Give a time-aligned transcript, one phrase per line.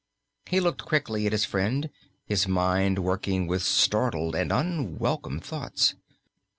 [0.47, 1.91] He looked up quickly at his friend,
[2.25, 5.93] his mind working with startled and unwelcome thoughts.